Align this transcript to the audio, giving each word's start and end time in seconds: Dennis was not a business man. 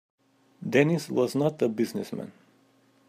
Dennis 0.67 1.11
was 1.11 1.35
not 1.35 1.61
a 1.61 1.69
business 1.69 2.11
man. 2.11 2.31